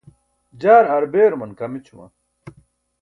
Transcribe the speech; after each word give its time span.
jaar 0.61 0.85
aar 0.93 1.05
beeruman 1.13 1.51
kaam 1.59 1.73
ećuma? 1.79 2.07